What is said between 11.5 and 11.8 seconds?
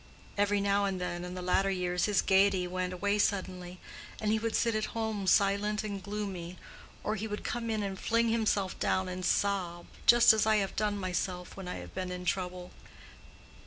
when I